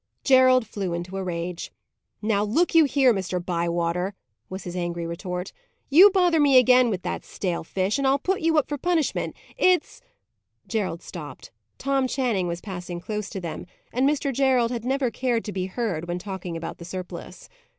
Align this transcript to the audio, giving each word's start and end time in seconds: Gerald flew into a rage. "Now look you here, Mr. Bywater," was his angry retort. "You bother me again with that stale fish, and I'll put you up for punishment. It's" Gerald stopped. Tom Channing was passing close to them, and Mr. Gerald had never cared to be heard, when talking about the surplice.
Gerald 0.23 0.65
flew 0.65 0.93
into 0.93 1.15
a 1.15 1.23
rage. 1.23 1.71
"Now 2.23 2.43
look 2.43 2.73
you 2.73 2.85
here, 2.85 3.13
Mr. 3.13 3.39
Bywater," 3.39 4.15
was 4.49 4.63
his 4.63 4.75
angry 4.75 5.05
retort. 5.05 5.53
"You 5.91 6.09
bother 6.09 6.39
me 6.39 6.57
again 6.57 6.89
with 6.89 7.03
that 7.03 7.23
stale 7.23 7.63
fish, 7.63 7.99
and 7.99 8.07
I'll 8.07 8.17
put 8.17 8.41
you 8.41 8.57
up 8.57 8.67
for 8.67 8.79
punishment. 8.79 9.35
It's" 9.57 10.01
Gerald 10.67 11.03
stopped. 11.03 11.51
Tom 11.77 12.07
Channing 12.07 12.47
was 12.47 12.61
passing 12.61 12.99
close 12.99 13.29
to 13.29 13.39
them, 13.39 13.67
and 13.93 14.09
Mr. 14.09 14.33
Gerald 14.33 14.71
had 14.71 14.85
never 14.85 15.11
cared 15.11 15.45
to 15.45 15.51
be 15.51 15.67
heard, 15.67 16.07
when 16.07 16.17
talking 16.17 16.57
about 16.57 16.79
the 16.79 16.85
surplice. 16.85 17.47